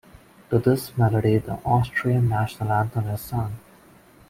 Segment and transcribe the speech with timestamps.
[0.49, 3.59] To this melody the Austrian national anthem is sung.